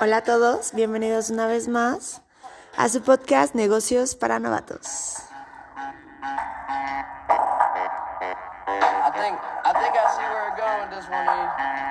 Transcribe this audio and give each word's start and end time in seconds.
Hola 0.00 0.18
a 0.18 0.22
todos, 0.22 0.72
bienvenidos 0.74 1.30
una 1.30 1.46
vez 1.46 1.68
más 1.68 2.22
a 2.76 2.88
su 2.88 3.02
podcast 3.02 3.54
Negocios 3.54 4.14
para 4.14 4.38
Novatos. 4.38 5.16
I 9.04 9.10
think 9.14 9.38
I 9.64 9.72
think 9.72 9.94
I 9.96 11.81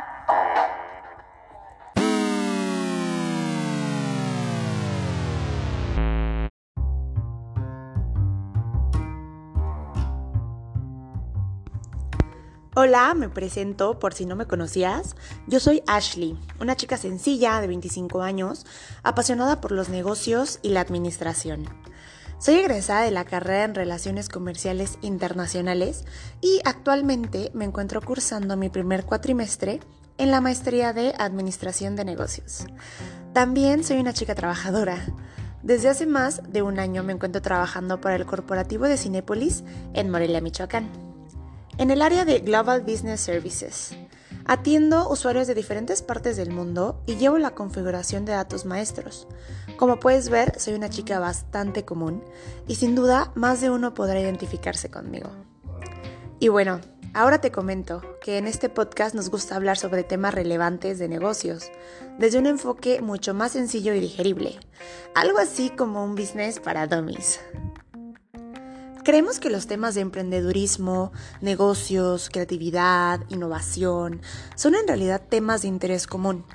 Hola, 12.74 13.14
me 13.16 13.28
presento 13.28 14.00
por 14.00 14.14
si 14.14 14.26
no 14.26 14.38
me 14.38 14.46
conocías. 14.46 15.18
Yo 15.46 15.60
soy 15.60 15.84
Ashley, 15.88 16.40
una 16.62 16.78
chica 16.78 16.96
sencilla 16.96 17.60
de 17.60 17.68
25 17.68 18.22
años, 18.22 18.66
apasionada 19.04 19.60
por 19.60 19.74
los 19.74 19.90
negocios 19.90 20.60
y 20.62 20.70
la 20.70 20.80
administración. 20.80 21.66
Soy 22.40 22.56
egresada 22.56 23.02
de 23.02 23.12
la 23.12 23.26
carrera 23.26 23.66
en 23.66 23.76
Relaciones 23.76 24.30
Comerciales 24.30 25.00
Internacionales 25.02 26.06
y 26.40 26.62
actualmente 26.64 27.52
me 27.54 27.66
encuentro 27.66 28.00
cursando 28.00 28.56
mi 28.56 28.70
primer 28.70 29.04
cuatrimestre 29.04 29.82
en 30.18 30.32
la 30.32 30.40
maestría 30.40 30.94
de 30.94 31.14
Administración 31.20 31.98
de 31.98 32.06
Negocios. 32.06 32.68
También 33.34 33.84
soy 33.84 34.00
una 34.00 34.14
chica 34.14 34.34
trabajadora. 34.34 34.98
Desde 35.62 35.90
hace 35.90 36.06
más 36.06 36.42
de 36.48 36.62
un 36.62 36.80
año 36.80 37.04
me 37.04 37.12
encuentro 37.12 37.42
trabajando 37.42 38.00
para 38.00 38.16
el 38.16 38.26
corporativo 38.26 38.86
de 38.86 38.96
Cinépolis 38.96 39.66
en 39.94 40.10
Morelia, 40.10 40.40
Michoacán. 40.40 41.11
En 41.82 41.90
el 41.90 42.04
área 42.04 42.26
de 42.26 42.42
Global 42.42 42.82
Business 42.82 43.22
Services, 43.22 43.98
atiendo 44.46 45.10
usuarios 45.10 45.48
de 45.48 45.56
diferentes 45.56 46.04
partes 46.04 46.38
del 46.38 46.52
mundo 46.52 47.02
y 47.08 47.16
llevo 47.16 47.40
la 47.40 47.56
configuración 47.56 48.24
de 48.24 48.34
datos 48.34 48.68
maestros. 48.68 49.28
Como 49.78 50.00
puedes 50.00 50.30
ver, 50.30 50.60
soy 50.60 50.76
una 50.76 50.92
chica 50.92 51.18
bastante 51.18 51.84
común 51.84 52.24
y 52.68 52.76
sin 52.76 52.94
duda 52.94 53.32
más 53.34 53.62
de 53.62 53.72
uno 53.72 53.96
podrá 53.96 54.20
identificarse 54.20 54.92
conmigo. 54.92 55.32
Y 56.38 56.50
bueno, 56.50 56.82
ahora 57.16 57.42
te 57.42 57.52
comento 57.52 58.04
que 58.22 58.38
en 58.38 58.46
este 58.46 58.70
podcast 58.70 59.16
nos 59.16 59.32
gusta 59.32 59.56
hablar 59.56 59.80
sobre 59.80 60.04
temas 60.04 60.36
relevantes 60.36 61.00
de 61.00 61.08
negocios, 61.08 61.72
desde 62.20 62.38
un 62.38 62.46
enfoque 62.46 63.02
mucho 63.02 63.34
más 63.34 63.54
sencillo 63.54 63.96
y 63.96 64.02
digerible, 64.02 64.60
algo 65.16 65.40
así 65.40 65.72
como 65.72 66.04
un 66.04 66.14
business 66.14 66.60
para 66.60 66.86
dummies. 66.86 67.40
Creemos 69.04 69.40
que 69.40 69.50
los 69.50 69.66
temas 69.66 69.96
de 69.96 70.02
emprendedurismo, 70.02 71.12
negocios, 71.42 72.30
creatividad, 72.30 73.22
innovación 73.30 74.22
son 74.56 74.76
en 74.76 74.88
realidad 74.88 75.24
temas 75.28 75.64
de 75.64 75.70
interés 75.70 76.06
común. 76.06 76.46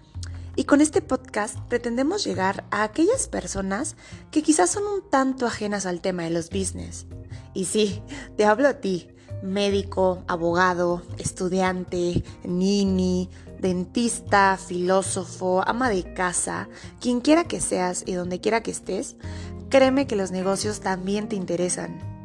Y 0.55 0.63
con 0.63 0.81
este 0.81 1.03
podcast 1.03 1.59
pretendemos 1.69 2.25
llegar 2.25 2.65
a 2.71 2.85
aquellas 2.85 3.27
personas 3.27 3.97
que 4.31 4.45
quizás 4.45 4.71
son 4.71 4.85
un 4.85 5.11
tanto 5.11 5.45
ajenas 5.45 5.87
al 5.87 6.01
tema 6.01 6.23
de 6.23 6.31
los 6.31 6.51
business. 6.51 7.07
Y 7.53 7.65
sí, 7.65 8.01
te 8.37 8.45
hablo 8.45 8.69
a 8.69 8.75
ti, 8.75 9.09
médico, 9.43 10.23
abogado, 10.29 11.03
estudiante, 11.19 12.23
nini, 12.45 13.29
dentista, 13.59 14.57
filósofo, 14.57 15.65
ama 15.67 15.91
de 15.91 16.15
casa, 16.15 16.69
quien 17.01 17.21
quiera 17.21 17.43
que 17.43 17.61
seas 17.61 18.05
y 18.07 18.13
donde 18.13 18.41
quiera 18.41 18.63
que 18.63 18.71
estés, 18.71 19.17
créeme 19.69 20.07
que 20.07 20.15
los 20.15 20.31
negocios 20.31 20.79
también 20.79 21.29
te 21.29 21.35
interesan. 21.35 22.16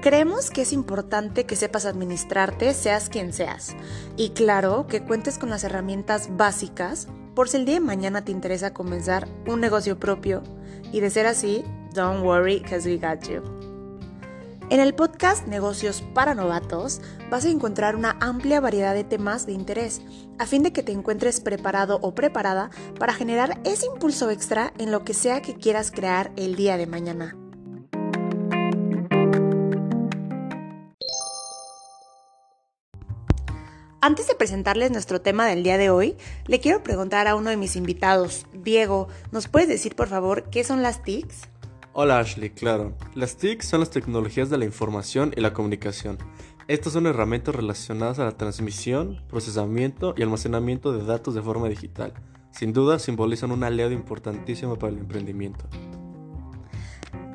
Creemos 0.00 0.50
que 0.50 0.62
es 0.62 0.72
importante 0.72 1.44
que 1.44 1.56
sepas 1.56 1.84
administrarte, 1.84 2.72
seas 2.72 3.08
quien 3.08 3.32
seas. 3.32 3.74
Y 4.16 4.30
claro, 4.30 4.86
que 4.86 5.02
cuentes 5.02 5.38
con 5.38 5.50
las 5.50 5.64
herramientas 5.64 6.28
básicas 6.36 7.08
por 7.34 7.48
si 7.48 7.56
el 7.56 7.64
día 7.64 7.74
de 7.74 7.80
mañana 7.80 8.24
te 8.24 8.30
interesa 8.30 8.72
comenzar 8.72 9.26
un 9.48 9.60
negocio 9.60 9.98
propio. 9.98 10.44
Y 10.92 11.00
de 11.00 11.10
ser 11.10 11.26
así, 11.26 11.64
don't 11.94 12.24
worry, 12.24 12.60
cause 12.60 12.88
we 12.88 12.96
got 12.96 13.28
you. 13.28 13.42
En 14.70 14.78
el 14.78 14.94
podcast 14.94 15.48
Negocios 15.48 16.04
para 16.14 16.34
Novatos 16.34 17.00
vas 17.28 17.44
a 17.44 17.48
encontrar 17.48 17.96
una 17.96 18.16
amplia 18.20 18.60
variedad 18.60 18.94
de 18.94 19.02
temas 19.02 19.46
de 19.46 19.52
interés, 19.52 20.00
a 20.38 20.46
fin 20.46 20.62
de 20.62 20.72
que 20.72 20.84
te 20.84 20.92
encuentres 20.92 21.40
preparado 21.40 21.98
o 22.02 22.14
preparada 22.14 22.70
para 23.00 23.14
generar 23.14 23.58
ese 23.64 23.86
impulso 23.86 24.30
extra 24.30 24.72
en 24.78 24.92
lo 24.92 25.04
que 25.04 25.14
sea 25.14 25.42
que 25.42 25.54
quieras 25.54 25.90
crear 25.90 26.30
el 26.36 26.54
día 26.54 26.76
de 26.76 26.86
mañana. 26.86 27.34
Antes 34.00 34.28
de 34.28 34.36
presentarles 34.36 34.92
nuestro 34.92 35.20
tema 35.20 35.48
del 35.48 35.64
día 35.64 35.76
de 35.76 35.90
hoy, 35.90 36.14
le 36.46 36.60
quiero 36.60 36.84
preguntar 36.84 37.26
a 37.26 37.34
uno 37.34 37.50
de 37.50 37.56
mis 37.56 37.74
invitados, 37.74 38.46
Diego, 38.52 39.08
¿nos 39.32 39.48
puedes 39.48 39.68
decir 39.68 39.96
por 39.96 40.06
favor 40.06 40.44
qué 40.50 40.62
son 40.62 40.84
las 40.84 41.02
TICs? 41.02 41.48
Hola 41.94 42.20
Ashley, 42.20 42.50
claro. 42.50 42.96
Las 43.14 43.36
TIC 43.38 43.60
son 43.62 43.80
las 43.80 43.90
tecnologías 43.90 44.50
de 44.50 44.58
la 44.58 44.64
información 44.64 45.34
y 45.36 45.40
la 45.40 45.52
comunicación. 45.52 46.16
Estas 46.68 46.92
son 46.92 47.08
herramientas 47.08 47.56
relacionadas 47.56 48.20
a 48.20 48.24
la 48.24 48.36
transmisión, 48.36 49.20
procesamiento 49.28 50.14
y 50.16 50.22
almacenamiento 50.22 50.92
de 50.92 51.04
datos 51.04 51.34
de 51.34 51.42
forma 51.42 51.68
digital. 51.68 52.14
Sin 52.52 52.72
duda 52.72 53.00
simbolizan 53.00 53.50
un 53.50 53.64
aliado 53.64 53.90
importantísimo 53.90 54.78
para 54.78 54.92
el 54.92 55.00
emprendimiento. 55.00 55.64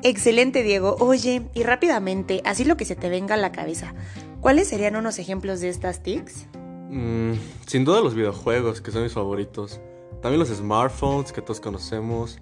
Excelente 0.04 0.62
Diego. 0.62 0.96
Oye, 1.00 1.48
y 1.54 1.62
rápidamente, 1.62 2.42
así 2.44 2.64
lo 2.64 2.76
que 2.76 2.84
se 2.84 2.94
te 2.94 3.08
venga 3.08 3.36
a 3.36 3.38
la 3.38 3.52
cabeza, 3.52 3.94
¿cuáles 4.44 4.68
serían 4.68 4.94
unos 4.94 5.18
ejemplos 5.18 5.62
de 5.62 5.70
estas 5.70 6.02
TICs? 6.02 6.48
Mm, 6.90 7.32
sin 7.66 7.86
duda 7.86 8.02
los 8.02 8.14
videojuegos, 8.14 8.82
que 8.82 8.90
son 8.90 9.02
mis 9.02 9.14
favoritos. 9.14 9.80
También 10.20 10.38
los 10.38 10.50
smartphones, 10.50 11.32
que 11.32 11.40
todos 11.40 11.62
conocemos. 11.62 12.38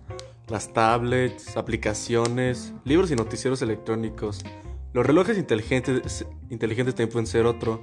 Las 0.49 0.73
tablets, 0.73 1.57
aplicaciones, 1.57 2.75
libros 2.85 3.13
y 3.13 3.15
noticieros 3.15 3.63
electrónicos. 3.63 4.45
Los 4.93 5.07
relojes 5.07 5.39
inteligentes, 5.39 6.27
inteligentes 6.51 6.97
también 6.97 7.13
pueden 7.13 7.29
ser 7.29 7.47
otro. 7.47 7.81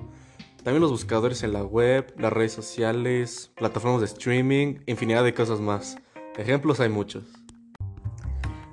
También 0.66 0.82
los 0.82 0.92
buscadores 0.92 1.42
en 1.44 1.54
la 1.54 1.64
web, 1.64 2.14
las 2.18 2.34
redes 2.34 2.52
sociales, 2.52 3.54
plataformas 3.56 4.02
de 4.02 4.08
streaming, 4.08 4.80
infinidad 4.86 5.24
de 5.24 5.34
cosas 5.34 5.62
más. 5.62 5.96
Ejemplos 6.36 6.82
hay 6.82 6.90
muchos. 6.90 7.39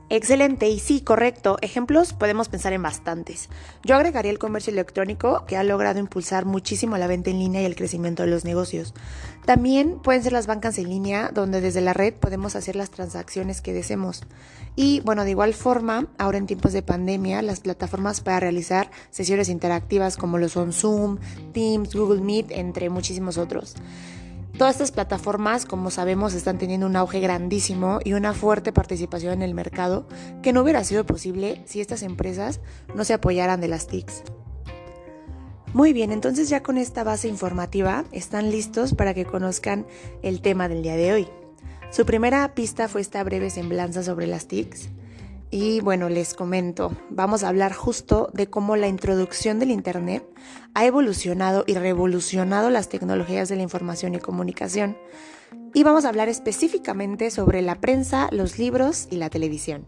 Excelente, 0.08 0.68
y 0.68 0.78
sí, 0.78 1.00
correcto. 1.00 1.56
Ejemplos 1.62 2.12
podemos 2.12 2.48
pensar 2.48 2.72
en 2.72 2.82
bastantes. 2.82 3.48
Yo 3.82 3.96
agregaría 3.96 4.30
el 4.30 4.38
comercio 4.38 4.72
electrónico, 4.72 5.44
que 5.46 5.56
ha 5.56 5.64
logrado 5.64 5.98
impulsar 5.98 6.44
muchísimo 6.44 6.96
la 6.96 7.08
venta 7.08 7.30
en 7.30 7.40
línea 7.40 7.62
y 7.62 7.64
el 7.64 7.74
crecimiento 7.74 8.22
de 8.22 8.28
los 8.28 8.44
negocios. 8.44 8.94
También 9.46 9.98
pueden 9.98 10.22
ser 10.22 10.32
las 10.32 10.46
bancas 10.46 10.78
en 10.78 10.90
línea, 10.90 11.30
donde 11.34 11.60
desde 11.60 11.80
la 11.80 11.92
red 11.92 12.14
podemos 12.14 12.54
hacer 12.54 12.76
las 12.76 12.90
transacciones 12.90 13.60
que 13.60 13.72
deseemos. 13.72 14.22
Y 14.76 15.00
bueno, 15.00 15.24
de 15.24 15.30
igual 15.30 15.54
forma, 15.54 16.06
ahora 16.18 16.38
en 16.38 16.46
tiempos 16.46 16.72
de 16.72 16.82
pandemia, 16.82 17.42
las 17.42 17.58
plataformas 17.58 18.20
para 18.20 18.38
realizar 18.38 18.92
sesiones 19.10 19.48
interactivas 19.48 20.16
como 20.16 20.38
lo 20.38 20.48
son 20.48 20.72
Zoom, 20.72 21.18
Teams, 21.52 21.96
Google 21.96 22.20
Meet, 22.20 22.52
entre 22.52 22.90
muchísimos 22.90 23.38
otros. 23.38 23.74
Todas 24.58 24.76
estas 24.76 24.90
plataformas, 24.90 25.66
como 25.66 25.90
sabemos, 25.90 26.32
están 26.32 26.56
teniendo 26.56 26.86
un 26.86 26.96
auge 26.96 27.20
grandísimo 27.20 27.98
y 28.02 28.14
una 28.14 28.32
fuerte 28.32 28.72
participación 28.72 29.34
en 29.34 29.42
el 29.42 29.52
mercado 29.52 30.08
que 30.42 30.54
no 30.54 30.62
hubiera 30.62 30.82
sido 30.82 31.04
posible 31.04 31.62
si 31.66 31.82
estas 31.82 32.02
empresas 32.02 32.60
no 32.94 33.04
se 33.04 33.12
apoyaran 33.12 33.60
de 33.60 33.68
las 33.68 33.86
TICs. 33.86 34.22
Muy 35.74 35.92
bien, 35.92 36.10
entonces 36.10 36.48
ya 36.48 36.62
con 36.62 36.78
esta 36.78 37.04
base 37.04 37.28
informativa 37.28 38.06
están 38.12 38.50
listos 38.50 38.94
para 38.94 39.12
que 39.12 39.26
conozcan 39.26 39.86
el 40.22 40.40
tema 40.40 40.68
del 40.68 40.82
día 40.82 40.96
de 40.96 41.12
hoy. 41.12 41.28
Su 41.90 42.06
primera 42.06 42.54
pista 42.54 42.88
fue 42.88 43.02
esta 43.02 43.22
breve 43.24 43.50
semblanza 43.50 44.02
sobre 44.02 44.26
las 44.26 44.48
TICs. 44.48 44.88
Y 45.58 45.80
bueno, 45.80 46.10
les 46.10 46.34
comento, 46.34 46.92
vamos 47.08 47.42
a 47.42 47.48
hablar 47.48 47.72
justo 47.72 48.28
de 48.34 48.46
cómo 48.46 48.76
la 48.76 48.88
introducción 48.88 49.58
del 49.58 49.70
Internet 49.70 50.22
ha 50.74 50.84
evolucionado 50.84 51.64
y 51.66 51.72
revolucionado 51.72 52.68
las 52.68 52.90
tecnologías 52.90 53.48
de 53.48 53.56
la 53.56 53.62
información 53.62 54.14
y 54.14 54.18
comunicación. 54.18 54.98
Y 55.72 55.82
vamos 55.82 56.04
a 56.04 56.10
hablar 56.10 56.28
específicamente 56.28 57.30
sobre 57.30 57.62
la 57.62 57.76
prensa, 57.76 58.28
los 58.32 58.58
libros 58.58 59.08
y 59.10 59.16
la 59.16 59.30
televisión. 59.30 59.86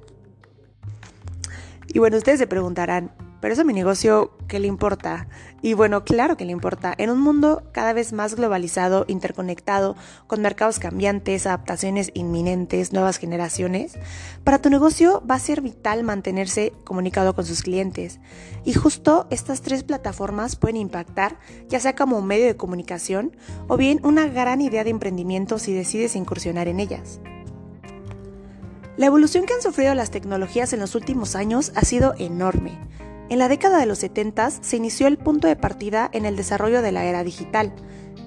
Y 1.88 1.98
bueno, 1.98 2.16
ustedes 2.16 2.38
se 2.38 2.46
preguntarán, 2.46 3.12
pero 3.40 3.54
eso 3.54 3.64
mi 3.64 3.72
negocio, 3.72 4.32
¿qué 4.48 4.58
le 4.58 4.66
importa? 4.66 5.28
Y 5.62 5.74
bueno, 5.74 6.04
claro 6.04 6.36
que 6.36 6.44
le 6.44 6.52
importa. 6.52 6.94
En 6.98 7.10
un 7.10 7.20
mundo 7.20 7.62
cada 7.72 7.92
vez 7.92 8.12
más 8.12 8.34
globalizado, 8.34 9.04
interconectado, 9.08 9.96
con 10.26 10.40
mercados 10.40 10.78
cambiantes, 10.78 11.46
adaptaciones 11.46 12.10
inminentes, 12.14 12.92
nuevas 12.92 13.18
generaciones, 13.18 13.98
para 14.44 14.60
tu 14.60 14.70
negocio 14.70 15.22
va 15.28 15.36
a 15.36 15.40
ser 15.40 15.60
vital 15.60 16.02
mantenerse 16.02 16.72
comunicado 16.84 17.34
con 17.34 17.44
sus 17.44 17.62
clientes. 17.62 18.20
Y 18.64 18.72
justo 18.72 19.26
estas 19.30 19.62
tres 19.62 19.84
plataformas 19.84 20.56
pueden 20.56 20.76
impactar, 20.76 21.38
ya 21.68 21.80
sea 21.80 21.94
como 21.94 22.22
medio 22.22 22.46
de 22.46 22.56
comunicación 22.56 23.36
o 23.68 23.76
bien 23.76 24.00
una 24.02 24.28
gran 24.28 24.60
idea 24.60 24.84
de 24.84 24.90
emprendimiento 24.90 25.58
si 25.58 25.72
decides 25.72 26.16
incursionar 26.16 26.68
en 26.68 26.80
ellas. 26.80 27.20
La 28.96 29.06
evolución 29.06 29.46
que 29.46 29.54
han 29.54 29.62
sufrido 29.62 29.94
las 29.94 30.10
tecnologías 30.10 30.72
en 30.72 30.80
los 30.80 30.96
últimos 30.96 31.36
años 31.36 31.70
ha 31.76 31.82
sido 31.82 32.14
enorme 32.18 32.87
En 33.30 33.38
la 33.38 33.48
década 33.48 33.78
de 33.78 33.86
los 33.86 33.98
70 33.98 34.50
se 34.50 34.76
inició 34.76 35.06
el 35.06 35.18
punto 35.18 35.48
de 35.48 35.56
partida 35.56 36.08
en 36.12 36.24
el 36.24 36.36
desarrollo 36.36 36.80
de 36.80 36.92
la 36.92 37.04
era 37.04 37.24
digital, 37.24 37.74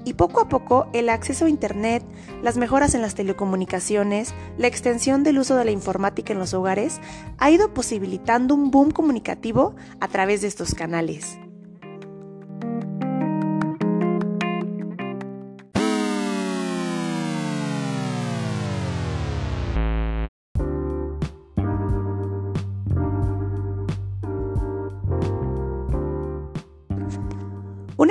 y 0.06 0.13
poco 0.13 0.42
a 0.42 0.50
poco 0.50 0.88
el 0.94 1.09
acceso 1.09 1.45
a 1.45 1.50
Internet, 1.50 2.03
las 2.42 2.57
mejoras 2.57 2.95
en 2.95 3.01
las 3.01 3.15
telecomunicaciones, 3.15 4.33
la 4.57 4.68
extensión 4.68 5.24
del 5.24 5.39
uso 5.39 5.56
de 5.56 5.65
la 5.65 5.71
informática 5.71 6.33
en 6.33 6.39
los 6.39 6.53
hogares 6.53 7.00
ha 7.38 7.51
ido 7.51 7.74
posibilitando 7.74 8.56
un 8.56 8.71
boom 8.71 8.92
comunicativo 8.92 9.75
a 10.00 10.07
través 10.07 10.42
de 10.42 10.48
estos 10.48 10.75
canales. 10.75 11.38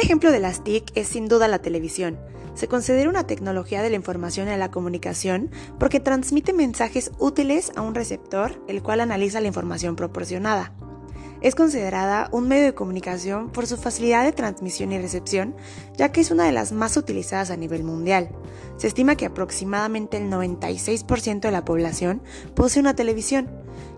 Ejemplo 0.00 0.32
de 0.32 0.41
las 0.41 0.64
TIC 0.64 0.93
es 0.94 1.08
sin 1.08 1.29
duda 1.29 1.49
la 1.49 1.61
televisión. 1.61 2.19
Se 2.55 2.69
considera 2.69 3.08
una 3.08 3.26
tecnología 3.26 3.82
de 3.82 3.91
la 3.91 3.97
información 3.97 4.49
y 4.49 4.56
la 4.56 4.70
comunicación 4.70 5.50
porque 5.79 6.00
transmite 6.00 6.52
mensajes 6.52 7.12
útiles 7.19 7.73
a 7.76 7.82
un 7.82 7.94
receptor, 7.94 8.62
el 8.69 8.82
cual 8.82 9.00
analiza 9.00 9.41
la 9.41 9.47
información 9.47 9.97
proporcionada. 9.97 10.75
Es 11.41 11.55
considerada 11.55 12.29
un 12.32 12.49
medio 12.49 12.64
de 12.64 12.75
comunicación 12.75 13.49
por 13.49 13.67
su 13.67 13.79
facilidad 13.79 14.25
de 14.25 14.32
transmisión 14.32 14.93
y 14.93 14.99
recepción, 14.99 15.55
ya 15.97 16.12
que 16.12 16.20
es 16.20 16.31
una 16.31 16.44
de 16.44 16.53
las 16.53 16.73
más 16.73 16.99
utilizadas 16.99 17.50
a 17.50 17.56
nivel 17.56 17.82
mundial. 17.82 18.29
Se 18.76 18.87
estima 18.87 19.17
que 19.17 19.25
aproximadamente 19.25 20.19
el 20.19 20.31
96% 20.31 21.41
de 21.41 21.50
la 21.50 21.64
población 21.64 22.23
posee 22.55 22.81
una 22.81 22.94
televisión, 22.94 23.49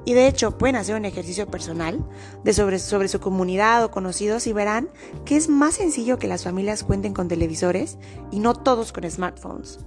y 0.04 0.14
de 0.14 0.26
hecho 0.26 0.58
pueden 0.58 0.76
hacer 0.76 0.96
un 0.96 1.04
ejercicio 1.04 1.46
personal 1.46 2.04
de 2.44 2.52
sobre, 2.52 2.78
sobre 2.78 3.08
su 3.08 3.20
comunidad 3.20 3.84
o 3.84 3.90
conocidos 3.90 4.46
y 4.46 4.52
verán 4.52 4.88
que 5.24 5.36
es 5.36 5.48
más 5.48 5.74
sencillo 5.74 6.18
que 6.18 6.28
las 6.28 6.44
familias 6.44 6.82
cuenten 6.82 7.14
con 7.14 7.28
televisores 7.28 7.98
y 8.30 8.40
no 8.40 8.54
todos 8.54 8.92
con 8.92 9.08
smartphones. 9.08 9.78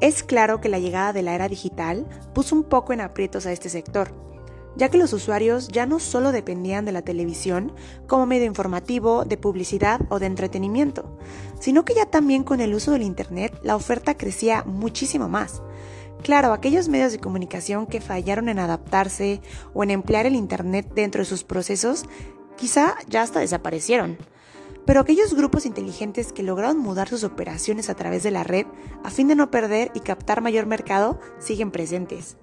Es 0.00 0.24
claro 0.24 0.60
que 0.60 0.68
la 0.68 0.80
llegada 0.80 1.12
de 1.12 1.22
la 1.22 1.34
era 1.34 1.48
digital 1.48 2.08
puso 2.34 2.56
un 2.56 2.64
poco 2.64 2.92
en 2.92 3.00
aprietos 3.00 3.46
a 3.46 3.52
este 3.52 3.68
sector, 3.68 4.12
ya 4.76 4.88
que 4.88 4.98
los 4.98 5.12
usuarios 5.12 5.68
ya 5.68 5.86
no 5.86 6.00
solo 6.00 6.32
dependían 6.32 6.84
de 6.84 6.90
la 6.90 7.02
televisión 7.02 7.72
como 8.08 8.26
medio 8.26 8.46
informativo, 8.46 9.24
de 9.24 9.36
publicidad 9.36 10.00
o 10.08 10.18
de 10.18 10.26
entretenimiento, 10.26 11.16
sino 11.60 11.84
que 11.84 11.94
ya 11.94 12.06
también 12.06 12.42
con 12.42 12.60
el 12.60 12.74
uso 12.74 12.90
del 12.90 13.02
Internet 13.02 13.56
la 13.62 13.76
oferta 13.76 14.16
crecía 14.16 14.64
muchísimo 14.64 15.28
más. 15.28 15.62
Claro, 16.22 16.52
aquellos 16.52 16.88
medios 16.88 17.10
de 17.10 17.18
comunicación 17.18 17.86
que 17.86 18.00
fallaron 18.00 18.48
en 18.48 18.60
adaptarse 18.60 19.40
o 19.74 19.82
en 19.82 19.90
emplear 19.90 20.24
el 20.24 20.36
Internet 20.36 20.92
dentro 20.94 21.20
de 21.20 21.24
sus 21.24 21.42
procesos, 21.42 22.04
quizá 22.56 22.94
ya 23.08 23.22
hasta 23.22 23.40
desaparecieron. 23.40 24.18
Pero 24.86 25.00
aquellos 25.00 25.34
grupos 25.34 25.66
inteligentes 25.66 26.32
que 26.32 26.44
lograron 26.44 26.78
mudar 26.78 27.08
sus 27.08 27.24
operaciones 27.24 27.90
a 27.90 27.94
través 27.94 28.22
de 28.22 28.30
la 28.30 28.44
red 28.44 28.66
a 29.02 29.10
fin 29.10 29.26
de 29.26 29.34
no 29.34 29.50
perder 29.50 29.90
y 29.94 30.00
captar 30.00 30.42
mayor 30.42 30.66
mercado 30.66 31.18
siguen 31.38 31.72
presentes. 31.72 32.36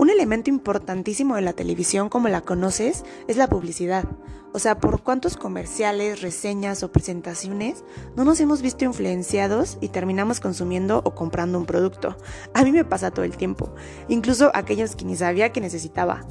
Un 0.00 0.08
elemento 0.08 0.48
importantísimo 0.48 1.34
de 1.34 1.42
la 1.42 1.52
televisión 1.52 2.08
como 2.08 2.30
la 2.30 2.40
conoces 2.40 3.04
es 3.28 3.36
la 3.36 3.50
publicidad. 3.50 4.06
O 4.54 4.58
sea, 4.58 4.78
por 4.78 5.02
cuántos 5.02 5.36
comerciales, 5.36 6.22
reseñas 6.22 6.82
o 6.82 6.90
presentaciones 6.90 7.84
no 8.16 8.24
nos 8.24 8.40
hemos 8.40 8.62
visto 8.62 8.86
influenciados 8.86 9.76
y 9.82 9.88
terminamos 9.88 10.40
consumiendo 10.40 11.02
o 11.04 11.14
comprando 11.14 11.58
un 11.58 11.66
producto. 11.66 12.16
A 12.54 12.64
mí 12.64 12.72
me 12.72 12.86
pasa 12.86 13.10
todo 13.10 13.26
el 13.26 13.36
tiempo, 13.36 13.74
incluso 14.08 14.50
aquellos 14.54 14.96
que 14.96 15.04
ni 15.04 15.16
sabía 15.16 15.52
que 15.52 15.60
necesitaba. 15.60 16.22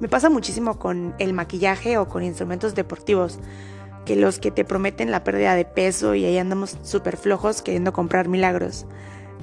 Me 0.00 0.08
pasa 0.08 0.30
muchísimo 0.30 0.78
con 0.78 1.14
el 1.18 1.34
maquillaje 1.34 1.98
o 1.98 2.08
con 2.08 2.22
instrumentos 2.22 2.74
deportivos, 2.74 3.40
que 4.06 4.16
los 4.16 4.38
que 4.38 4.50
te 4.50 4.64
prometen 4.64 5.10
la 5.10 5.22
pérdida 5.22 5.54
de 5.54 5.66
peso 5.66 6.14
y 6.14 6.24
ahí 6.24 6.38
andamos 6.38 6.78
súper 6.80 7.18
flojos 7.18 7.60
queriendo 7.60 7.92
comprar 7.92 8.28
milagros. 8.28 8.86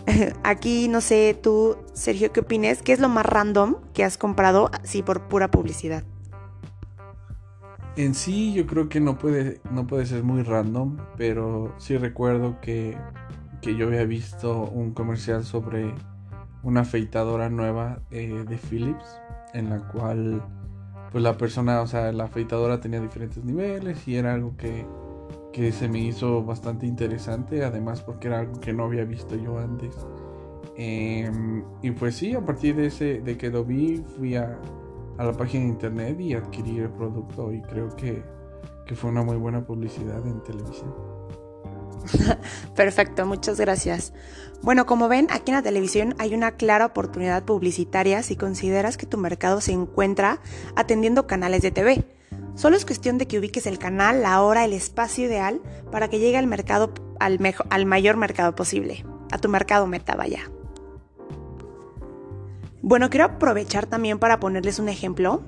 Aquí 0.43 0.87
no 0.87 1.01
sé 1.01 1.37
tú, 1.41 1.77
Sergio, 1.93 2.31
¿qué 2.31 2.41
opines? 2.41 2.81
¿Qué 2.81 2.93
es 2.93 2.99
lo 2.99 3.09
más 3.09 3.25
random 3.25 3.75
que 3.93 4.03
has 4.03 4.17
comprado 4.17 4.69
así 4.83 5.03
por 5.03 5.27
pura 5.27 5.49
publicidad? 5.51 6.03
En 7.95 8.15
sí 8.15 8.53
yo 8.53 8.65
creo 8.65 8.87
que 8.87 8.99
no 8.99 9.17
puede, 9.17 9.59
no 9.71 9.87
puede 9.87 10.05
ser 10.05 10.23
muy 10.23 10.43
random, 10.43 10.97
pero 11.17 11.73
sí 11.77 11.97
recuerdo 11.97 12.61
que, 12.61 12.97
que 13.61 13.75
yo 13.75 13.87
había 13.87 14.05
visto 14.05 14.63
un 14.63 14.93
comercial 14.93 15.43
sobre 15.43 15.93
una 16.63 16.81
afeitadora 16.81 17.49
nueva 17.49 17.99
eh, 18.11 18.45
de 18.47 18.57
Philips, 18.57 19.19
en 19.53 19.69
la 19.69 19.79
cual 19.89 20.41
pues 21.11 21.23
la 21.23 21.37
persona, 21.37 21.81
o 21.81 21.87
sea, 21.87 22.11
la 22.11 22.25
afeitadora 22.25 22.79
tenía 22.79 23.01
diferentes 23.01 23.43
niveles 23.43 24.07
y 24.07 24.15
era 24.15 24.33
algo 24.33 24.55
que 24.55 24.85
que 25.51 25.71
se 25.71 25.87
me 25.87 25.99
hizo 25.99 26.43
bastante 26.43 26.85
interesante, 26.85 27.63
además 27.63 28.01
porque 28.01 28.27
era 28.27 28.39
algo 28.39 28.59
que 28.59 28.73
no 28.73 28.85
había 28.85 29.03
visto 29.03 29.35
yo 29.35 29.57
antes. 29.57 29.95
Em, 30.75 31.63
y 31.81 31.91
pues 31.91 32.15
sí, 32.15 32.33
a 32.35 32.41
partir 32.41 32.75
de, 32.75 32.87
ese, 32.87 33.21
de 33.21 33.37
que 33.37 33.49
lo 33.49 33.65
vi, 33.65 34.03
fui 34.17 34.35
a, 34.35 34.59
a 35.17 35.23
la 35.25 35.33
página 35.33 35.65
de 35.65 35.69
internet 35.71 36.19
y 36.19 36.33
adquirí 36.33 36.79
el 36.79 36.89
producto 36.89 37.51
y 37.51 37.61
creo 37.61 37.93
que, 37.95 38.23
que 38.85 38.95
fue 38.95 39.09
una 39.09 39.23
muy 39.23 39.35
buena 39.37 39.65
publicidad 39.65 40.25
en 40.25 40.41
televisión. 40.43 40.93
Perfecto, 42.75 43.25
muchas 43.25 43.59
gracias. 43.59 44.13
Bueno, 44.61 44.85
como 44.85 45.07
ven, 45.07 45.27
aquí 45.31 45.51
en 45.51 45.57
la 45.57 45.63
televisión 45.63 46.15
hay 46.19 46.33
una 46.33 46.51
clara 46.51 46.85
oportunidad 46.85 47.43
publicitaria 47.43 48.23
si 48.23 48.35
consideras 48.35 48.97
que 48.97 49.05
tu 49.05 49.17
mercado 49.17 49.61
se 49.61 49.71
encuentra 49.71 50.41
atendiendo 50.75 51.27
canales 51.27 51.61
de 51.61 51.71
TV. 51.71 52.05
Solo 52.59 52.75
es 52.75 52.83
cuestión 52.83 53.17
de 53.17 53.25
que 53.25 53.39
ubiques 53.39 53.67
el 53.67 53.79
canal, 53.79 54.21
la 54.21 54.41
hora, 54.41 54.65
el 54.65 54.73
espacio 54.73 55.23
ideal 55.23 55.61
para 55.93 56.09
que 56.09 56.19
llegue 56.19 56.37
al 56.37 56.45
mercado, 56.45 56.91
al, 57.17 57.85
mayor 57.85 58.17
mercado 58.17 58.53
posible, 58.53 59.05
a 59.31 59.37
tu 59.37 59.47
mercado 59.47 59.87
meta, 59.87 60.15
vaya. 60.15 60.51
Bueno, 62.81 63.09
quiero 63.09 63.27
aprovechar 63.27 63.85
también 63.85 64.19
para 64.19 64.41
ponerles 64.41 64.77
un 64.77 64.89
ejemplo. 64.89 65.41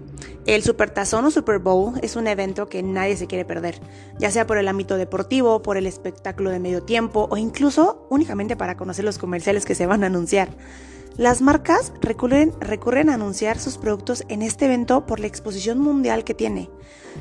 El 0.45 0.63
Supertazón 0.63 1.25
o 1.25 1.31
Super 1.31 1.59
Bowl 1.59 1.99
es 2.01 2.15
un 2.15 2.27
evento 2.27 2.69
que 2.69 2.81
nadie 2.81 3.17
se 3.17 3.27
quiere 3.27 3.43
perder, 3.43 3.81
ya 4.17 4.31
sea 4.31 4.47
por 4.47 4.57
el 4.57 4.69
ámbito 4.69 4.95
deportivo, 4.95 5.61
por 5.61 5.75
el 5.75 5.87
espectáculo 5.87 6.49
de 6.49 6.59
medio 6.59 6.83
tiempo 6.83 7.27
o 7.29 7.35
incluso 7.35 8.07
únicamente 8.09 8.55
para 8.55 8.77
conocer 8.77 9.03
los 9.03 9.17
comerciales 9.17 9.65
que 9.65 9.75
se 9.75 9.85
van 9.85 10.05
a 10.05 10.07
anunciar. 10.07 10.47
Las 11.17 11.41
marcas 11.41 11.91
recurren, 12.01 13.09
a 13.09 13.13
anunciar 13.13 13.59
sus 13.59 13.77
productos 13.77 14.23
en 14.29 14.41
este 14.41 14.65
evento 14.65 15.05
por 15.05 15.19
la 15.19 15.27
exposición 15.27 15.77
mundial 15.77 16.23
que 16.23 16.33
tiene. 16.33 16.69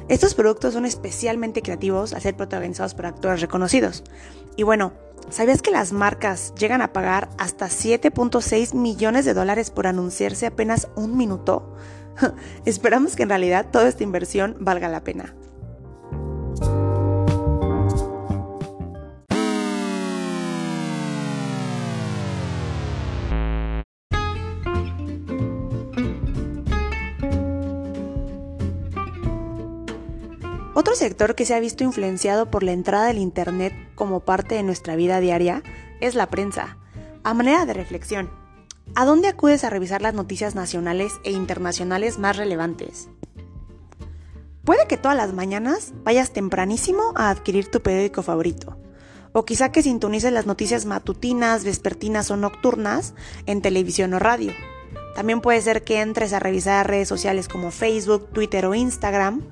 Estos 0.09 0.35
productos 0.35 0.75
son 0.75 0.87
especialmente 0.87 1.61
creativos 1.61 2.15
al 2.15 2.23
ser 2.23 2.37
protagonizados 2.37 2.95
por 2.95 3.07
actores 3.07 3.41
reconocidos. 3.41 4.05
Y 4.57 4.63
bueno, 4.63 4.93
¿sabías 5.29 5.61
que 5.61 5.73
las 5.73 5.93
marcas 5.93 6.55
llegan 6.55 6.83
a 6.83 6.93
pagar 6.93 7.31
hasta 7.37 7.67
7.6 7.67 8.75
millones 8.75 9.25
de 9.25 9.35
dólares 9.35 9.71
por 9.71 9.89
anunciarse 9.89 10.47
apenas 10.47 10.89
un 10.95 11.17
minuto? 11.17 11.75
Esperamos 12.65 13.17
que 13.17 13.25
en 13.25 13.31
realidad 13.31 13.67
toda 13.73 13.89
esta 13.89 14.05
inversión 14.05 14.57
valga 14.61 14.89
la 14.89 15.03
pena. 15.03 15.35
Otro 30.81 30.95
sector 30.95 31.35
que 31.35 31.45
se 31.45 31.55
ha 31.55 31.61
visto 31.61 31.85
influenciado 31.85 32.51
por 32.51 32.63
la 32.63 32.73
entrada 32.73 33.05
del 33.05 33.19
Internet 33.19 33.75
como 33.95 34.21
parte 34.21 34.55
de 34.55 34.63
nuestra 34.63 34.97
vida 34.97 35.21
diaria 35.21 35.63
es 36.01 36.15
la 36.15 36.31
prensa. 36.31 36.79
A 37.23 37.35
manera 37.35 37.67
de 37.67 37.75
reflexión, 37.75 38.31
¿a 38.95 39.05
dónde 39.05 39.29
acudes 39.29 39.63
a 39.63 39.69
revisar 39.69 40.01
las 40.01 40.15
noticias 40.15 40.55
nacionales 40.55 41.13
e 41.23 41.33
internacionales 41.33 42.19
más 42.19 42.39
relevantes? 42.39 43.11
Puede 44.65 44.87
que 44.87 44.97
todas 44.97 45.19
las 45.19 45.35
mañanas 45.35 45.93
vayas 46.03 46.31
tempranísimo 46.33 47.13
a 47.15 47.29
adquirir 47.29 47.71
tu 47.71 47.83
periódico 47.83 48.23
favorito, 48.23 48.79
o 49.33 49.45
quizá 49.45 49.73
que 49.73 49.83
sintonices 49.83 50.33
las 50.33 50.47
noticias 50.47 50.87
matutinas, 50.87 51.63
vespertinas 51.63 52.31
o 52.31 52.39
nocturnas 52.39 53.13
en 53.45 53.61
televisión 53.61 54.15
o 54.15 54.19
radio. 54.19 54.55
También 55.15 55.43
puede 55.43 55.61
ser 55.61 55.85
que 55.85 56.01
entres 56.01 56.33
a 56.33 56.39
revisar 56.39 56.89
redes 56.89 57.09
sociales 57.09 57.49
como 57.49 57.71
Facebook, 57.71 58.31
Twitter 58.33 58.65
o 58.65 58.75
Instagram, 58.75 59.43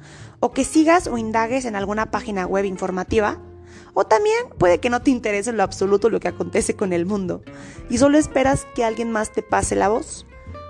o 0.41 0.53
que 0.53 0.65
sigas 0.65 1.07
o 1.07 1.19
indagues 1.19 1.65
en 1.65 1.77
alguna 1.77 2.11
página 2.11 2.47
web 2.47 2.65
informativa, 2.65 3.39
o 3.95 4.05
también 4.07 4.37
puede 4.59 4.79
que 4.79 4.91
no 4.91 5.03
te 5.03 5.11
interese 5.11 5.51
en 5.51 5.57
lo 5.57 5.63
absoluto 5.63 6.11
lo 6.11 6.21
que 6.21 6.29
acontece 6.29 6.77
con 6.77 6.93
el 6.93 7.07
mundo 7.07 7.43
y 7.91 7.99
solo 7.99 8.19
esperas 8.19 8.67
que 8.75 8.85
alguien 8.85 9.11
más 9.11 9.33
te 9.33 9.43
pase 9.43 9.75
la 9.75 9.89
voz. 9.89 10.27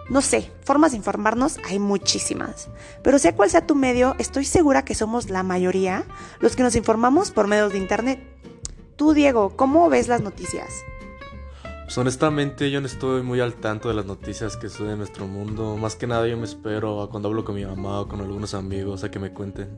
No 0.08 0.22
sé, 0.22 0.50
formas 0.64 0.92
de 0.92 0.96
informarnos 0.96 1.58
hay 1.68 1.78
muchísimas, 1.78 2.70
pero 3.02 3.18
sea 3.18 3.36
cual 3.36 3.50
sea 3.50 3.66
tu 3.66 3.74
medio, 3.74 4.16
estoy 4.18 4.46
segura 4.46 4.84
que 4.84 4.94
somos 4.94 5.28
la 5.28 5.42
mayoría 5.42 6.06
los 6.40 6.56
que 6.56 6.62
nos 6.62 6.76
informamos 6.76 7.30
por 7.30 7.46
medios 7.46 7.72
de 7.72 7.78
internet. 7.78 8.20
Tú, 8.96 9.12
Diego, 9.12 9.54
¿cómo 9.54 9.90
ves 9.90 10.08
las 10.08 10.22
noticias? 10.22 10.72
Pues 11.88 11.96
honestamente 11.96 12.70
yo 12.70 12.82
no 12.82 12.86
estoy 12.86 13.22
muy 13.22 13.40
al 13.40 13.54
tanto 13.54 13.88
de 13.88 13.94
las 13.94 14.04
noticias 14.04 14.58
que 14.58 14.68
suceden 14.68 14.90
en 14.90 14.98
nuestro 14.98 15.26
mundo. 15.26 15.74
Más 15.78 15.96
que 15.96 16.06
nada 16.06 16.28
yo 16.28 16.36
me 16.36 16.44
espero 16.44 17.00
a 17.00 17.08
cuando 17.08 17.30
hablo 17.30 17.46
con 17.46 17.54
mi 17.54 17.64
mamá 17.64 18.02
o 18.02 18.08
con 18.08 18.20
algunos 18.20 18.52
amigos 18.52 19.04
a 19.04 19.10
que 19.10 19.18
me 19.18 19.32
cuenten. 19.32 19.70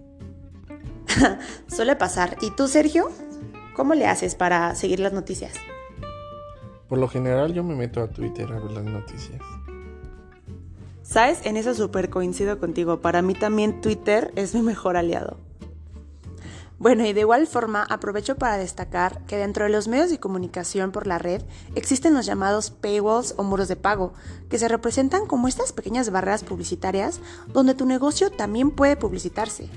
Suele 1.68 1.94
pasar. 1.94 2.36
¿Y 2.40 2.50
tú, 2.50 2.66
Sergio? 2.66 3.12
¿Cómo 3.76 3.94
le 3.94 4.06
haces 4.06 4.34
para 4.34 4.74
seguir 4.74 4.98
las 4.98 5.12
noticias? 5.12 5.54
Por 6.88 6.98
lo 6.98 7.06
general 7.06 7.54
yo 7.54 7.62
me 7.62 7.76
meto 7.76 8.02
a 8.02 8.08
Twitter 8.08 8.50
a 8.50 8.58
ver 8.58 8.72
las 8.72 8.84
noticias. 8.86 9.40
¿Sabes? 11.04 11.46
En 11.46 11.56
eso 11.56 11.76
súper 11.76 12.10
coincido 12.10 12.58
contigo. 12.58 13.00
Para 13.00 13.22
mí 13.22 13.34
también 13.34 13.80
Twitter 13.80 14.32
es 14.34 14.52
mi 14.52 14.62
mejor 14.62 14.96
aliado. 14.96 15.36
Bueno, 16.80 17.04
y 17.04 17.12
de 17.12 17.20
igual 17.20 17.46
forma 17.46 17.82
aprovecho 17.82 18.36
para 18.36 18.56
destacar 18.56 19.20
que 19.26 19.36
dentro 19.36 19.64
de 19.64 19.70
los 19.70 19.86
medios 19.86 20.08
de 20.08 20.18
comunicación 20.18 20.92
por 20.92 21.06
la 21.06 21.18
red 21.18 21.42
existen 21.74 22.14
los 22.14 22.24
llamados 22.24 22.70
paywalls 22.70 23.34
o 23.36 23.42
muros 23.42 23.68
de 23.68 23.76
pago, 23.76 24.14
que 24.48 24.58
se 24.58 24.66
representan 24.66 25.26
como 25.26 25.46
estas 25.46 25.74
pequeñas 25.74 26.08
barreras 26.08 26.42
publicitarias 26.42 27.20
donde 27.48 27.74
tu 27.74 27.84
negocio 27.84 28.30
también 28.30 28.70
puede 28.70 28.96
publicitarse. 28.96 29.68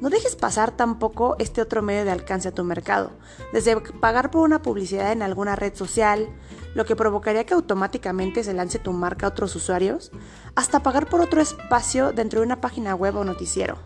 No 0.00 0.08
dejes 0.08 0.36
pasar 0.36 0.70
tampoco 0.70 1.34
este 1.40 1.60
otro 1.60 1.82
medio 1.82 2.04
de 2.04 2.12
alcance 2.12 2.46
a 2.46 2.54
tu 2.54 2.62
mercado, 2.62 3.10
desde 3.52 3.80
pagar 3.98 4.30
por 4.30 4.42
una 4.42 4.62
publicidad 4.62 5.10
en 5.10 5.22
alguna 5.22 5.56
red 5.56 5.74
social, 5.74 6.28
lo 6.76 6.84
que 6.84 6.94
provocaría 6.94 7.44
que 7.44 7.54
automáticamente 7.54 8.44
se 8.44 8.54
lance 8.54 8.78
tu 8.78 8.92
marca 8.92 9.26
a 9.26 9.30
otros 9.30 9.56
usuarios, 9.56 10.12
hasta 10.54 10.80
pagar 10.80 11.08
por 11.08 11.22
otro 11.22 11.40
espacio 11.40 12.12
dentro 12.12 12.38
de 12.38 12.46
una 12.46 12.60
página 12.60 12.94
web 12.94 13.16
o 13.16 13.24
noticiero. 13.24 13.78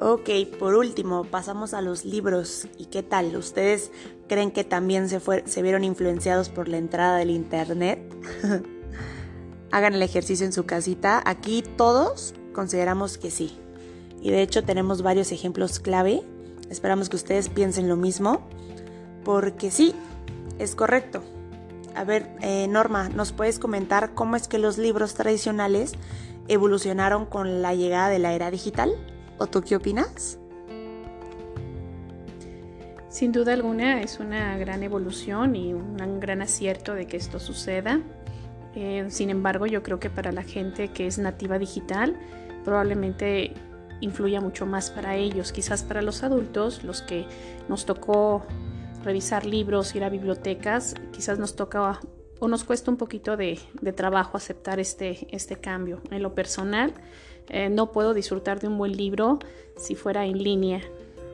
Ok, 0.00 0.30
por 0.60 0.76
último, 0.76 1.24
pasamos 1.24 1.74
a 1.74 1.82
los 1.82 2.04
libros. 2.04 2.68
¿Y 2.78 2.84
qué 2.84 3.02
tal? 3.02 3.34
¿Ustedes 3.34 3.90
creen 4.28 4.52
que 4.52 4.62
también 4.62 5.08
se, 5.08 5.62
vieron 5.62 5.82
influenciados 5.82 6.50
por 6.50 6.68
la 6.68 6.76
entrada 6.76 7.16
del 7.16 7.30
Internet? 7.30 8.14
Hagan 9.72 9.94
el 9.94 10.02
ejercicio 10.02 10.46
en 10.46 10.52
su 10.52 10.66
casita. 10.66 11.20
Aquí 11.26 11.64
todos 11.76 12.32
consideramos 12.52 13.18
que 13.18 13.32
sí. 13.32 13.58
Y 14.22 14.30
de 14.30 14.42
hecho 14.42 14.62
tenemos 14.62 15.02
varios 15.02 15.32
ejemplos 15.32 15.80
clave. 15.80 16.22
Esperamos 16.70 17.08
que 17.08 17.16
ustedes 17.16 17.48
piensen 17.48 17.88
lo 17.88 17.96
mismo. 17.96 18.46
Porque 19.24 19.72
sí, 19.72 19.96
es 20.60 20.76
correcto. 20.76 21.24
A 21.96 22.04
ver, 22.04 22.30
eh, 22.40 22.68
Norma, 22.68 23.08
¿nos 23.08 23.32
puedes 23.32 23.58
comentar 23.58 24.14
cómo 24.14 24.36
es 24.36 24.46
que 24.46 24.58
los 24.58 24.78
libros 24.78 25.14
tradicionales 25.14 25.94
evolucionaron 26.46 27.26
con 27.26 27.62
la 27.62 27.74
llegada 27.74 28.10
de 28.10 28.20
la 28.20 28.32
era 28.32 28.52
digital? 28.52 28.92
¿O 29.38 29.46
tú 29.46 29.62
qué 29.62 29.76
opinas? 29.76 30.38
Sin 33.08 33.32
duda 33.32 33.52
alguna 33.52 34.02
es 34.02 34.20
una 34.20 34.58
gran 34.58 34.82
evolución 34.82 35.56
y 35.56 35.72
un 35.72 36.20
gran 36.20 36.42
acierto 36.42 36.94
de 36.94 37.06
que 37.06 37.16
esto 37.16 37.40
suceda. 37.40 38.00
Eh, 38.74 39.06
sin 39.08 39.30
embargo, 39.30 39.66
yo 39.66 39.82
creo 39.82 39.98
que 39.98 40.10
para 40.10 40.30
la 40.30 40.42
gente 40.42 40.88
que 40.88 41.06
es 41.06 41.18
nativa 41.18 41.58
digital, 41.58 42.16
probablemente 42.64 43.54
influya 44.00 44.40
mucho 44.40 44.66
más 44.66 44.90
para 44.90 45.16
ellos. 45.16 45.52
Quizás 45.52 45.82
para 45.82 46.02
los 46.02 46.22
adultos, 46.22 46.84
los 46.84 47.02
que 47.02 47.26
nos 47.68 47.86
tocó 47.86 48.44
revisar 49.02 49.46
libros, 49.46 49.94
ir 49.94 50.04
a 50.04 50.10
bibliotecas, 50.10 50.94
quizás 51.12 51.38
nos 51.38 51.56
toca 51.56 52.00
o 52.40 52.46
nos 52.46 52.62
cuesta 52.62 52.90
un 52.90 52.96
poquito 52.96 53.36
de, 53.36 53.58
de 53.80 53.92
trabajo 53.92 54.36
aceptar 54.36 54.78
este, 54.78 55.26
este 55.34 55.56
cambio. 55.56 56.00
En 56.10 56.22
lo 56.22 56.34
personal, 56.34 56.92
eh, 57.48 57.68
no 57.68 57.92
puedo 57.92 58.14
disfrutar 58.14 58.60
de 58.60 58.68
un 58.68 58.78
buen 58.78 58.96
libro 58.96 59.38
si 59.76 59.94
fuera 59.94 60.24
en 60.26 60.42
línea. 60.42 60.80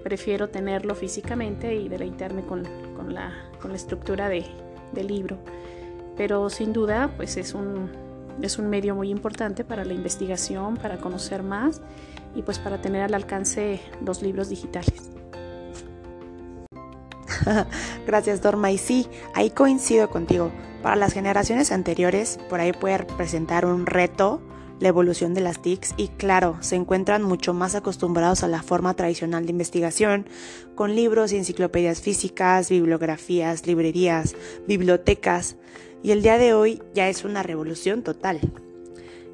Prefiero 0.03 0.49
tenerlo 0.49 0.95
físicamente 0.95 1.75
y 1.75 1.89
deleitarme 1.89 2.43
con, 2.43 2.65
con, 2.97 3.15
la, 3.15 3.33
con 3.61 3.71
la, 3.71 3.77
estructura 3.77 4.29
de, 4.29 4.45
del 4.93 5.07
libro. 5.07 5.39
Pero 6.17 6.51
sin 6.51 6.73
duda, 6.73 7.13
pues 7.17 7.37
es 7.37 7.55
un, 7.55 7.91
es 8.43 8.59
un 8.59 8.69
medio 8.69 8.95
muy 8.95 9.11
importante 9.11 9.65
para 9.65 9.85
la 9.85 9.95
investigación, 9.95 10.77
para 10.77 10.99
conocer 10.99 11.43
más 11.43 11.81
y 12.35 12.43
pues 12.43 12.59
para 12.59 12.81
tener 12.81 13.03
al 13.03 13.15
alcance 13.15 13.81
los 14.05 14.23
libros 14.23 14.49
digitales. 14.49 15.11
Gracias, 18.07 18.43
Dorma. 18.43 18.71
Y 18.71 18.79
sí, 18.79 19.09
ahí 19.35 19.51
coincido 19.51 20.11
contigo. 20.11 20.51
Para 20.83 20.97
las 20.97 21.13
generaciones 21.15 21.73
anteriores, 21.73 22.39
por 22.51 22.61
ahí 22.61 22.73
puede 22.73 22.99
representar 22.99 23.65
un 23.65 23.87
reto 23.87 24.43
la 24.81 24.89
evolución 24.89 25.35
de 25.35 25.41
las 25.41 25.63
TICs 25.63 25.95
y 25.97 26.09
claro, 26.09 26.57
se 26.61 26.77
encuentran 26.77 27.23
mucho 27.23 27.55
más 27.55 27.75
acostumbrados 27.75 28.43
a 28.43 28.49
la 28.49 28.63
forma 28.63 28.95
tradicional 28.95 29.47
de 29.47 29.53
investigación, 29.53 30.27
con 30.75 30.95
libros 30.95 31.33
y 31.33 31.37
enciclopedias 31.37 32.01
físicas, 32.01 32.69
bibliografías, 32.69 33.67
librerías, 33.67 34.35
bibliotecas, 34.67 35.57
y 36.03 36.11
el 36.11 36.23
día 36.23 36.39
de 36.39 36.53
hoy 36.53 36.83
ya 36.95 37.09
es 37.09 37.25
una 37.25 37.43
revolución 37.43 38.03
total. 38.03 38.41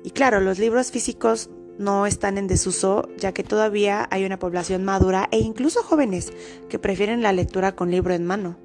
Y 0.04 0.10
claro, 0.10 0.40
los 0.40 0.58
libros 0.58 0.90
físicos 0.90 1.50
no 1.78 2.06
están 2.06 2.38
en 2.38 2.46
desuso, 2.46 3.08
ya 3.16 3.32
que 3.32 3.42
todavía 3.42 4.06
hay 4.10 4.24
una 4.24 4.38
población 4.38 4.84
madura 4.84 5.28
e 5.32 5.38
incluso 5.38 5.82
jóvenes 5.82 6.32
que 6.68 6.78
prefieren 6.78 7.22
la 7.22 7.32
lectura 7.32 7.74
con 7.74 7.90
libro 7.90 8.14
en 8.14 8.26
mano. 8.26 8.56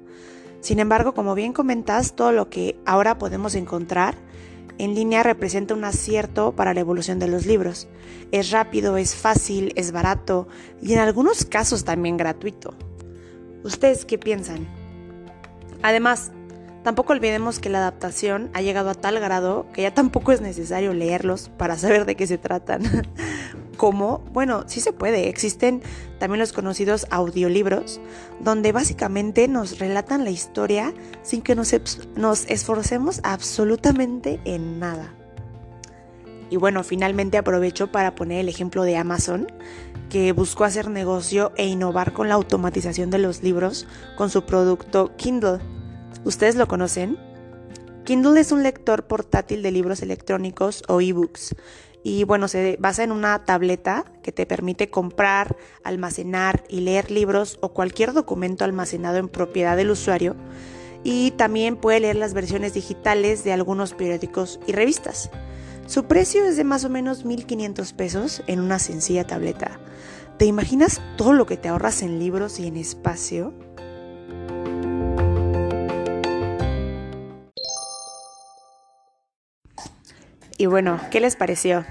Sin 0.60 0.78
embargo, 0.80 1.14
como 1.14 1.34
bien 1.34 1.52
comentas, 1.52 2.14
todo 2.14 2.32
lo 2.32 2.50
que 2.50 2.78
ahora 2.84 3.18
podemos 3.18 3.54
encontrar 3.54 4.16
en 4.78 4.94
línea 4.94 5.22
representa 5.22 5.74
un 5.74 5.84
acierto 5.84 6.52
para 6.52 6.74
la 6.74 6.80
evolución 6.80 7.18
de 7.18 7.28
los 7.28 7.46
libros. 7.46 7.88
Es 8.32 8.50
rápido, 8.50 8.96
es 8.96 9.14
fácil, 9.14 9.72
es 9.76 9.92
barato 9.92 10.48
y 10.82 10.92
en 10.92 10.98
algunos 10.98 11.44
casos 11.44 11.84
también 11.84 12.16
gratuito. 12.16 12.74
¿Ustedes 13.64 14.04
qué 14.04 14.18
piensan? 14.18 14.66
Además, 15.82 16.30
tampoco 16.84 17.12
olvidemos 17.12 17.58
que 17.58 17.68
la 17.68 17.78
adaptación 17.78 18.50
ha 18.52 18.62
llegado 18.62 18.90
a 18.90 18.94
tal 18.94 19.18
grado 19.18 19.66
que 19.72 19.82
ya 19.82 19.94
tampoco 19.94 20.32
es 20.32 20.40
necesario 20.40 20.92
leerlos 20.92 21.48
para 21.56 21.76
saber 21.76 22.04
de 22.04 22.16
qué 22.16 22.26
se 22.26 22.38
tratan. 22.38 22.82
¿Cómo? 23.76 24.24
Bueno, 24.32 24.64
sí 24.66 24.80
se 24.80 24.92
puede. 24.92 25.28
Existen 25.28 25.82
también 26.18 26.40
los 26.40 26.52
conocidos 26.52 27.06
audiolibros, 27.10 28.00
donde 28.40 28.72
básicamente 28.72 29.48
nos 29.48 29.78
relatan 29.78 30.24
la 30.24 30.30
historia 30.30 30.94
sin 31.22 31.42
que 31.42 31.54
nos, 31.54 31.74
nos 32.16 32.46
esforcemos 32.46 33.20
absolutamente 33.22 34.40
en 34.44 34.78
nada. 34.78 35.12
Y 36.48 36.56
bueno, 36.56 36.84
finalmente 36.84 37.38
aprovecho 37.38 37.90
para 37.90 38.14
poner 38.14 38.40
el 38.40 38.48
ejemplo 38.48 38.84
de 38.84 38.96
Amazon, 38.96 39.48
que 40.08 40.32
buscó 40.32 40.64
hacer 40.64 40.88
negocio 40.88 41.52
e 41.56 41.66
innovar 41.66 42.12
con 42.12 42.28
la 42.28 42.36
automatización 42.36 43.10
de 43.10 43.18
los 43.18 43.42
libros 43.42 43.86
con 44.16 44.30
su 44.30 44.44
producto 44.44 45.16
Kindle. 45.16 45.58
¿Ustedes 46.24 46.54
lo 46.54 46.68
conocen? 46.68 47.25
Kindle 48.06 48.38
es 48.38 48.52
un 48.52 48.62
lector 48.62 49.08
portátil 49.08 49.62
de 49.62 49.72
libros 49.72 50.00
electrónicos 50.00 50.84
o 50.86 51.00
ebooks 51.00 51.56
y 52.04 52.22
bueno, 52.22 52.46
se 52.46 52.76
basa 52.78 53.02
en 53.02 53.10
una 53.10 53.44
tableta 53.44 54.04
que 54.22 54.30
te 54.30 54.46
permite 54.46 54.90
comprar, 54.90 55.56
almacenar 55.82 56.62
y 56.68 56.82
leer 56.82 57.10
libros 57.10 57.58
o 57.62 57.70
cualquier 57.70 58.12
documento 58.12 58.64
almacenado 58.64 59.16
en 59.18 59.28
propiedad 59.28 59.76
del 59.76 59.90
usuario 59.90 60.36
y 61.02 61.32
también 61.32 61.74
puede 61.76 61.98
leer 61.98 62.14
las 62.14 62.32
versiones 62.32 62.74
digitales 62.74 63.42
de 63.42 63.52
algunos 63.52 63.92
periódicos 63.92 64.60
y 64.68 64.72
revistas. 64.72 65.28
Su 65.88 66.04
precio 66.04 66.44
es 66.44 66.56
de 66.56 66.62
más 66.62 66.84
o 66.84 66.88
menos 66.88 67.26
1.500 67.26 67.92
pesos 67.92 68.42
en 68.46 68.60
una 68.60 68.78
sencilla 68.78 69.26
tableta. 69.26 69.80
¿Te 70.38 70.44
imaginas 70.44 71.02
todo 71.16 71.32
lo 71.32 71.46
que 71.46 71.56
te 71.56 71.70
ahorras 71.70 72.02
en 72.02 72.20
libros 72.20 72.60
y 72.60 72.68
en 72.68 72.76
espacio? 72.76 73.52
Y 80.58 80.66
bueno, 80.66 81.00
¿qué 81.10 81.20
les 81.20 81.36
pareció? 81.36 81.84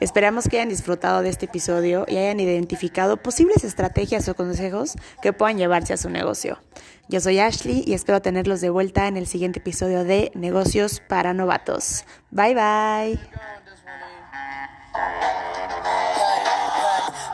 Esperamos 0.00 0.48
que 0.48 0.56
hayan 0.58 0.68
disfrutado 0.68 1.22
de 1.22 1.30
este 1.30 1.46
episodio 1.46 2.04
y 2.08 2.16
hayan 2.16 2.40
identificado 2.40 3.16
posibles 3.16 3.64
estrategias 3.64 4.28
o 4.28 4.34
consejos 4.34 4.96
que 5.22 5.32
puedan 5.32 5.56
llevarse 5.56 5.92
a 5.92 5.96
su 5.96 6.10
negocio. 6.10 6.58
Yo 7.08 7.20
soy 7.20 7.38
Ashley 7.38 7.84
y 7.86 7.94
espero 7.94 8.20
tenerlos 8.20 8.60
de 8.60 8.70
vuelta 8.70 9.06
en 9.08 9.16
el 9.16 9.26
siguiente 9.26 9.60
episodio 9.60 10.04
de 10.04 10.32
Negocios 10.34 11.00
para 11.08 11.32
Novatos. 11.32 12.04
Bye 12.30 12.54
bye. 12.54 13.20